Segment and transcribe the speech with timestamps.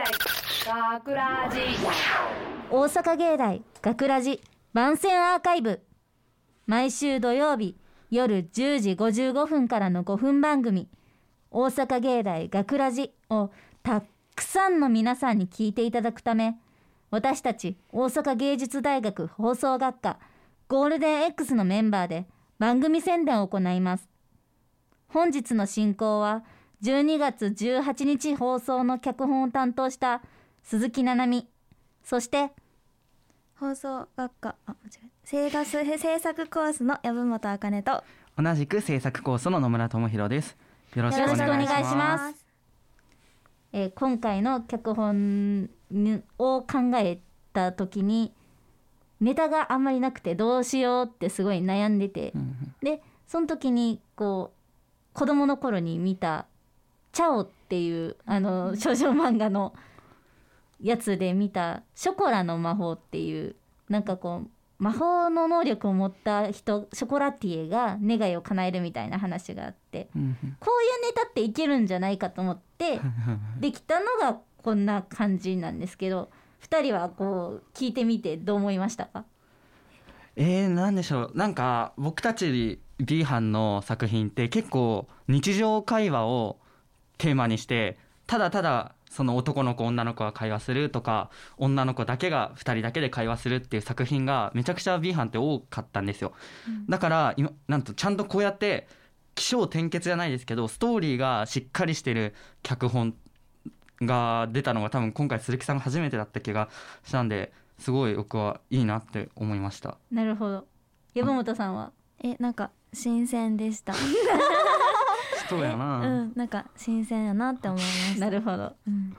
[0.00, 1.58] 大学ラジ。
[2.70, 4.40] 大阪芸大学ラジ
[4.72, 5.82] 番宣アーカイブ。
[6.66, 7.76] 毎週土曜日
[8.10, 10.88] 夜10時55分からの5分番組
[11.52, 13.50] 「大阪芸大学ラジを
[13.82, 14.02] た
[14.34, 16.58] くさんの皆さんに聞いていただくため
[17.10, 20.18] 私たち大阪芸術大学放送学科
[20.68, 22.26] ゴールデン X のメンバーで
[22.58, 24.08] 番組宣伝を行います。
[25.08, 26.42] 本日の進行は
[26.82, 30.22] 12月18日放送の脚本を担当した
[30.62, 31.48] 鈴木奈々美
[32.04, 32.50] そして
[33.58, 35.10] 放送学科あ間違えた。
[35.24, 38.02] 制作制作コースの籔本茜と
[38.42, 40.56] 同じく制作コースの野村智弘です。
[40.94, 41.90] よろしくおよろしくお願いします。
[41.90, 42.46] します
[43.72, 47.20] えー今回の脚本にを考え
[47.52, 48.32] た時に
[49.20, 52.74] ネタがあんまりなくてどうしようってすごい悩んでて、うん。
[52.82, 56.46] でその時にこう子供の頃に見た
[57.12, 59.74] 「チャオ」っていうあの少女漫画の
[60.80, 63.56] やつで見た「ショコラの魔法」っていう
[63.88, 64.50] なんかこう
[64.82, 73.00] 魔法の能力を持った人ショコラティエが願いを叶えるみたいな話があってうんこういうネタっていけるんじゃないかと思って
[73.60, 76.30] できたのがこんな感じなんですけど
[76.62, 79.24] 2人はこう聞いてみてどう思いましたか？
[80.36, 81.32] えー、なんでしょう。
[81.34, 86.58] なんか僕たち B 班の作品って結構日常会話を
[87.20, 96.32] テーマにしてただただその男の子女の子が会話するとか女の子だけが2人だけで会話するっていう作品がめちゃくちゃ B 班って多かったんですよ、
[96.88, 98.86] だから今なんとちゃんとこうやって
[99.34, 103.14] 起承転結じゃないですけどストーリーがしっかりしてる脚本
[104.00, 106.68] が出たのが多分今回鈴木さんが初めてだった気が
[107.04, 109.98] したんですごい僕はいいなって思いました。
[110.12, 110.66] なるほど。
[111.14, 111.92] 山本さんは？
[112.22, 113.94] えなんか新鮮でした
[115.50, 118.20] そうやうな、んなんか新鮮やなって思いました。
[118.20, 118.72] なるほど。
[118.86, 119.16] うん。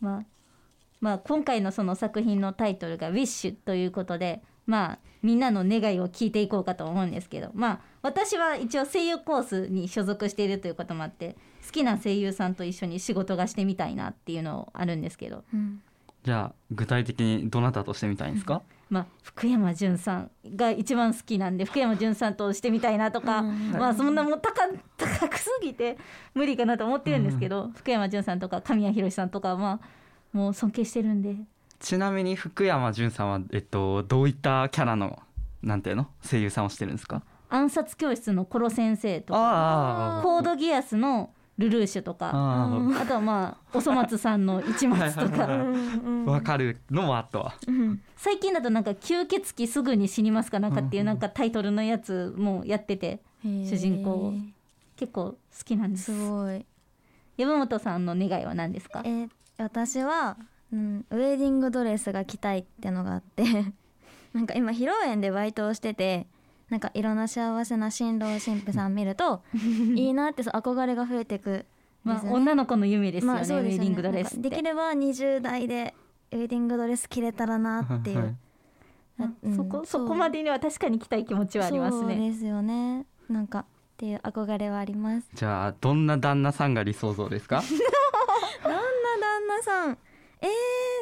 [0.00, 0.22] まあ
[1.00, 15.44] まあ今回のその作品のタイトルが「Wish」ということでまあみんなの願いを聞いていこうかと思うんですけどまあ私は一応声優コースに所属しているということもあって好きな声優さんと一緒に仕事がしてみたいなっていうのあるんですけど。
[15.52, 15.82] うん
[16.28, 23.70] じゃあ具体的にどなたとしてみたいんですか、まあ福山潤さんが一番好きなんで福山潤さんとしてみたいなとか、うん。
[23.70, 24.60] まあそんなもう高
[24.98, 25.96] 高くすぎて
[26.34, 29.88] 無理かなと思ってるんですけど、福山潤さんとか神谷博さんとかはまあ
[30.36, 31.34] もう尊敬してるんで。
[31.80, 35.18] ちなみに福山潤さんは、えっと、どういったキャラの
[35.62, 36.08] なんていうの？
[36.22, 37.22] 声優さんをしてるんですか？
[37.48, 42.30] 暗殺教室のコロ先生とかコードギアスのルルーシュとか。
[42.32, 45.46] ああとはまあおそ松さんの市松とか。
[46.26, 47.54] わかるのもあったわ。
[47.66, 48.00] うん。
[48.16, 54.32] 最近だとなんか吸血鬼すぐに死にますかなんかっていうなんかタイトルのやつもやってて主人公
[54.96, 56.04] 結構好きなんです。
[56.04, 56.64] すごい。
[57.36, 59.02] 山本さんの願いは何ですか？
[59.04, 60.36] え私は、
[60.72, 63.44] うん、ウェディングドレスが着たいってのがあって。
[64.34, 66.26] なんか今披露宴でバイトをしてて
[66.70, 69.42] なんかいろんな幸せな新郎新婦さん見ると
[69.96, 71.64] いいなってそう憧れが増えてく
[72.04, 73.54] まあ女の子の夢ですよね,、まあね。
[73.54, 75.94] ウェディングドレスできれば20代で
[76.30, 78.36] ウェディングドレス着れたらなっていう、
[79.18, 82.14] あうんそこそこまでには確かに来たい気持ちはありますね。
[82.16, 83.06] そうですよね。
[83.28, 83.64] なんかっ
[83.96, 85.28] ていう憧れはあります。
[85.34, 87.62] じゃあどんな旦那さんが理想像ですか？
[88.62, 89.98] どんな旦那さん？
[90.40, 90.46] え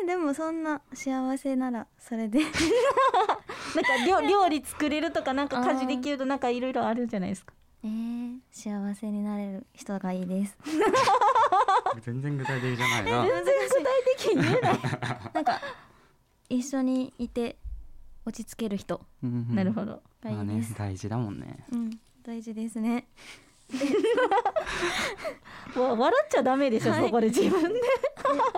[0.04, 2.40] ー、でもそんな幸せならそれで
[3.76, 7.52] なんか料料理作れるとかなんか家事できるとなんかいろいろあるじゃないですか。
[7.84, 10.56] えー、幸せになれる人がいいです。
[12.02, 13.26] 全然具体的じゃないな。
[13.26, 13.84] 全然具体
[14.16, 14.78] 的に言えない。
[15.34, 15.60] なんか
[16.48, 17.58] 一緒にいて
[18.24, 19.00] 落ち着ける人。
[19.22, 20.02] うんうんなるほど。
[20.22, 21.64] がいまあいです、ね大事だもんね。
[21.70, 21.90] うん
[22.22, 23.06] 大事ですね。
[25.76, 27.04] わ笑っちゃダメでしょ、はい。
[27.04, 27.80] そこで自分で。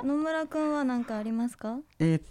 [0.02, 1.78] え野村くんは何かありますか？
[1.98, 2.22] えーっ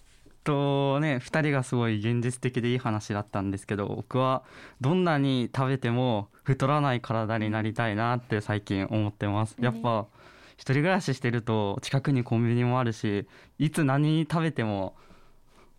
[0.48, 4.44] とね2人がすごい現実的でいい話だったんですけど僕は
[4.80, 9.58] どんなに食べても太らない体になりたいなって最近思ってます。
[9.60, 10.08] やっぱ
[10.54, 13.28] 一人暮らししてると近くにコンビニもあるし
[13.60, 14.96] いつ何食べても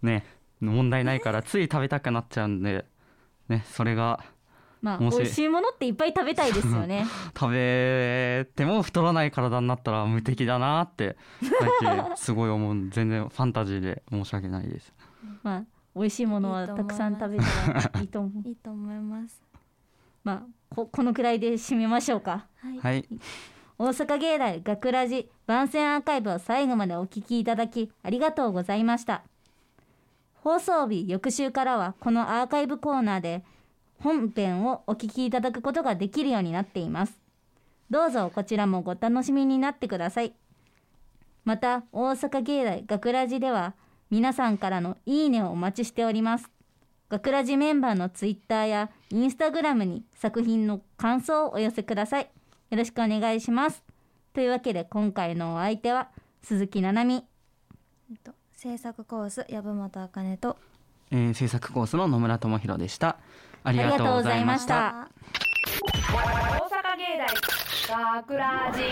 [0.03, 0.27] ね
[0.61, 2.85] 問題ないからつい食べたくなっちゃうんで
[3.49, 4.23] ねそれが
[4.81, 7.07] まあ美味しいものっていっぱい食べたいですよね。
[7.39, 14.93] 食べても太らない体になったら無敵だなって最近すごい思う全然ファンタジーで申し訳ないです。
[15.43, 15.65] まあ
[15.95, 17.45] 美味しいものはたくさん食べた
[17.93, 18.43] らいいと思う。
[18.49, 19.43] いいと思います。
[20.25, 22.47] まあここのくらいで締めましょうか。
[22.61, 23.09] はい、はい。
[23.79, 29.23] 大阪芸大学ラジ番宣アーカイブを最後までお聞きいただきありがとうございました。
[30.43, 33.45] 放送日翌週からはこのアーカイブコーナーで
[34.01, 37.21] 本編をお聞きいただくことができるようになっています。
[37.91, 40.35] どうぞこちらもご楽しみになってください。
[41.45, 43.75] また大阪芸大学ラジでは
[44.11, 46.51] 皆さんからのいいねをお待ちしております。
[47.09, 52.31] 学ラジメンバーのツイッターやインスタグラムに作品の感想をお寄せください。
[52.71, 53.83] よろしくお願いします。
[54.35, 56.09] というわけで今回のお相手は
[56.43, 57.27] 鈴木奈々美
[58.13, 60.57] えっと制作コース籔本茜と。
[61.11, 63.17] えー制作コースの野村智弘でした
[63.65, 65.09] ありがとうございました。
[66.11, 66.17] 大
[66.69, 67.27] 阪芸大
[68.17, 68.83] 学ラジ